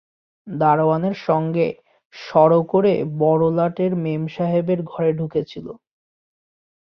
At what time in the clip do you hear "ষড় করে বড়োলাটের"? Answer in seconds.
2.13-3.91